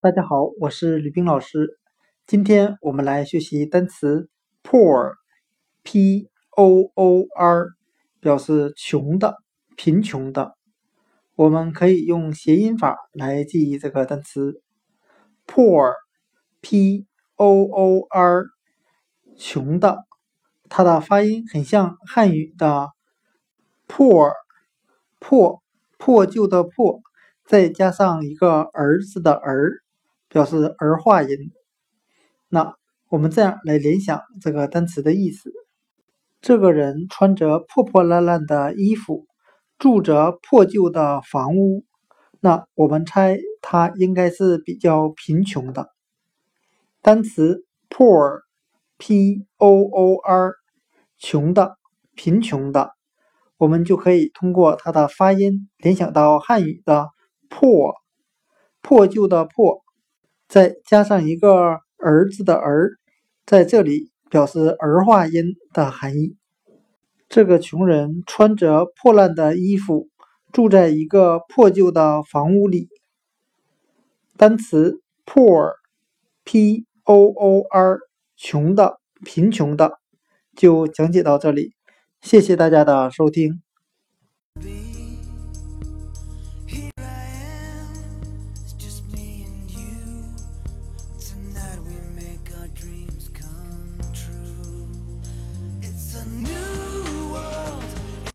[0.00, 1.76] 大家好，我是吕冰老师。
[2.24, 4.30] 今天我们来学习单词
[4.62, 5.16] poor，p-o-o-r，
[8.20, 9.34] 表示穷的、
[9.76, 10.54] 贫穷的。
[11.34, 14.62] 我们可以用谐音法来记忆这个单词
[15.48, 15.96] poor，p-o-o-r，
[19.36, 20.04] 穷的。
[20.68, 22.90] 它的发音很像汉语的
[23.88, 24.30] poor，，
[25.18, 25.60] 破
[25.98, 27.00] 破旧的破。
[27.44, 29.72] 再加上一个儿子的儿，
[30.28, 31.28] 表示儿化音。
[32.48, 32.74] 那
[33.08, 35.52] 我们这样来联想这个单词的意思：
[36.40, 39.26] 这个人穿着破破烂烂的衣服，
[39.78, 41.84] 住着破旧的房屋。
[42.40, 45.88] 那我们猜他应该是比较贫穷的。
[47.02, 48.42] 单词 poor，p-o-o-r，
[51.18, 51.76] 穷的、
[52.14, 52.92] 贫穷的，
[53.56, 57.08] 我们就可以通过它的发音联想到汉语的。
[57.50, 57.94] 破，
[58.82, 59.82] 破旧的破，
[60.48, 62.92] 再加上一个儿子的儿，
[63.44, 66.36] 在这里表示儿化音的含义。
[67.28, 70.08] 这个穷人穿着破烂的衣服，
[70.50, 72.88] 住在一个破旧的房屋里。
[74.38, 75.68] 单词 poor，p-o-o-r，
[78.36, 79.98] 穷的、贫穷的，
[80.56, 81.74] 就讲解到这里。
[82.22, 83.67] 谢谢大家的收听。